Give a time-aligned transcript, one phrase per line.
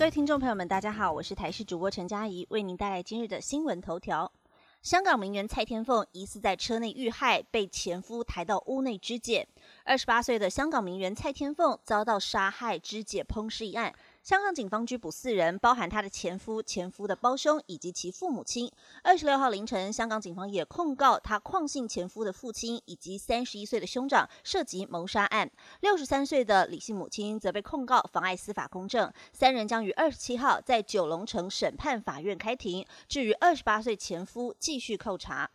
[0.00, 4.32] 各位听众朋友们，大家好，我是台视主播陈佳怡，为您带来今日的新闻头条。
[4.80, 9.46] 香港名媛蔡天凤疑似在车内遇害，被前夫抬到屋内肢解。
[9.84, 13.94] 二十八岁的香港名媛蔡天凤遭到杀害、肢解、烹尸一案。
[14.30, 18.70] 香港警方拘捕四人，包含她的前夫、前夫的胞兄以及其父母亲。
[19.02, 25.50] 二十六号凌晨，香港警方也控告她邝姓前夫的父亲以及三十一岁的兄长涉及谋杀案。
[25.80, 29.12] 六十三岁的李姓母亲则被控告妨碍司法公正。
[29.32, 32.86] 三人将于二十七号在九龙城审判法院开庭。
[33.08, 35.50] 至于二十八岁前夫，继续扣查。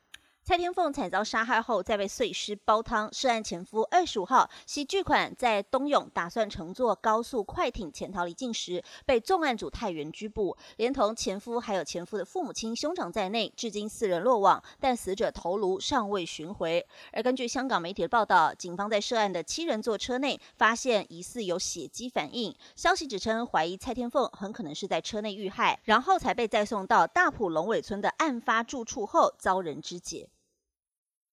[0.48, 3.10] 蔡天凤惨遭杀害后，再被碎尸煲汤。
[3.12, 16.86] 涉案前夫二十五号携巨款在东涌，打算乘坐高速快艇潜逃离境时，被重案组太原拘捕，连同前夫还有前夫的父母亲、兄长在内，至今四人落网，但死者头颅尚未寻回。
[17.12, 22.56] 而根据香港媒体的报道，警方在涉案的七人座车内发现疑似有血迹反应。
[22.76, 30.30] 消息指称，怀疑蔡天凤很可能是在车内遇害，然后才被再送到大埔龙尾村的案发住处后遭人肢解。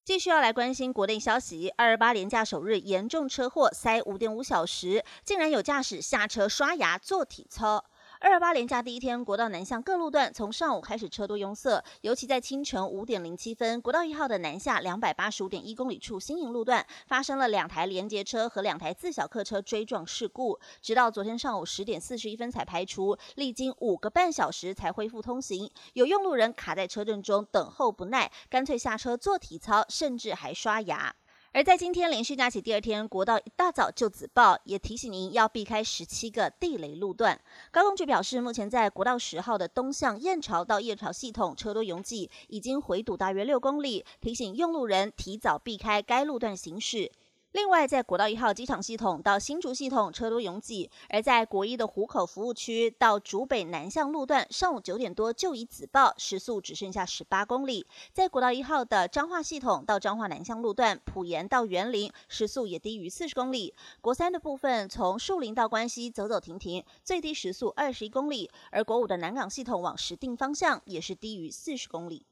[0.05, 7.85] 继续要来关心国内消息，二二八连假首日严重车祸，塞五点五小时，竟然有驾驶下车刷牙做体操。
[8.23, 25.69] 二二八连假第一天，国道南向各路段从上午开始车多拥塞，尤其在清晨五点零七分，国道一号的南下两百八十五点一公里处新营路段发生了两台连接车和两台自小客车追撞事故，直到昨天上午十点四十一分才排除，历经五个半小时才恢复通行。
[25.95, 31.13] 有用路人卡在车阵中等候不耐，干脆下车做体操，甚至还刷牙。
[31.55, 37.39] 而在今天连续假期第二天，国道一大早就自爆，也提醒您要避开十七个地雷路段。
[37.71, 47.13] 高工局表示，目前在国道十号的东向燕巢到燕巢系统车多拥挤，已经回堵大约六公里，提醒用路人提早避开该路段行驶。
[47.53, 57.87] 另外，在国道一号机场系统到新竹系统车多拥挤，而在国一的湖口服务区到竹北南向路段，上午九点多就已紫报，时速只剩下十八公里。
[58.15, 63.75] 在国道一号的彰化系统到彰化南向路段，埔盐到园林，时速也低于四十公里。
[64.01, 68.51] 国三的部分，从树林到关西走走停停，最低时速二十一公里。
[68.71, 72.25] 而国五的南港系统往石定方向，也是低于四十公里。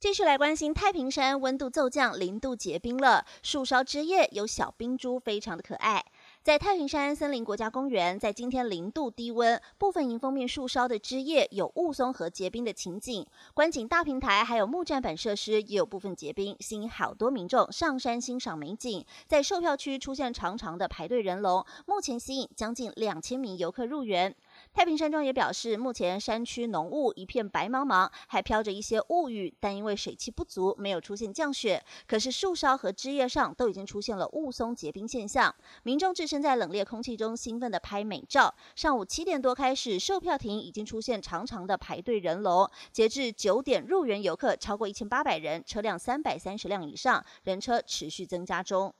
[0.00, 3.26] 继续来关心太平山，温度骤降，零度结冰了。
[3.42, 6.04] 树梢枝叶有小冰珠，非常的可爱。
[6.44, 13.26] 在太平山森林国家公园，在今天零度低温，部分迎风面树梢的枝叶有雾凇和结冰的情景。
[13.54, 19.04] 观景大平台还有木栈板设施也有部分结冰，吸引好多民众上山欣赏美景。
[19.26, 24.32] 在售票区出现长长的排队人龙，目前吸引将近两千名游客入园。
[24.78, 31.84] 太平山庄也表示，目前山区浓雾一片白茫茫，还飘着一些雾雨，但因为水汽不足，没有出现降雪。
[32.06, 35.52] 可是树梢和枝叶上都已经出现了雾凇结冰现象，
[35.82, 38.54] 民众置身在冷冽空气中，兴奋地拍美照。
[38.76, 42.70] 上午七点多开始，售票亭已经出现长长的排队人龙。
[42.92, 48.94] 截至九点，入园游客超过一千八百人，车辆三百三十辆以上，人车持续增加中。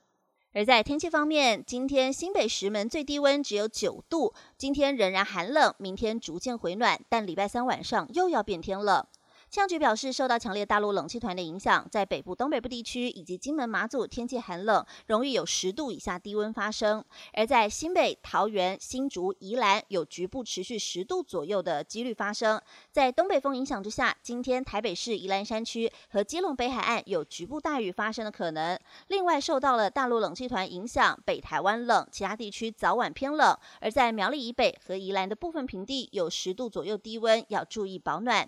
[0.51, 9.09] 而在天气方面，今天新北石门最低温只有九度，今天仍然寒冷，明天逐渐回暖，但礼拜三晚上又要变天了。
[9.49, 17.01] 气象局表示，受到强烈大陆冷气团的影响，在北部、东北部地区以及金门、马祖，天气寒冷，容易有十度以下低温发生；
[17.33, 22.61] 而在新北、桃园、新竹、宜兰，有局部持续十度左右的几率发生。
[22.91, 28.79] 在东北风影响之下，今天台北市宜兰山区和基隆北海岸有局部大雨发生的可能。
[29.07, 38.47] 另外，受到了大陆冷气团影响，北台湾冷，其他地区早晚偏冷；而在苗栗以北和宜兰的部分平地，有十度左右低温，要注意保暖。